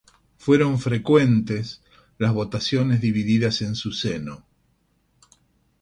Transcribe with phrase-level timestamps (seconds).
[0.39, 1.83] Fueron frecuentes
[2.17, 4.47] las votaciones divididas en su seno.